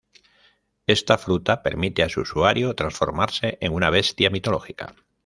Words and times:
Esta 0.87 1.19
fruta 1.19 1.61
permite 1.61 2.01
a 2.01 2.09
su 2.09 2.21
usuario 2.21 2.73
transformarse 2.73 3.59
en 3.61 3.71
una 3.71 3.91
bestia 3.91 4.31
mitológica. 4.31 4.95